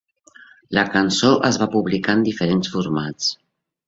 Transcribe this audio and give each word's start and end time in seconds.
La 0.77 0.83
cançó 0.95 1.29
es 1.49 1.59
va 1.63 1.67
publicar 1.75 2.15
en 2.21 2.23
diferents 2.29 2.73
formats. 2.77 3.29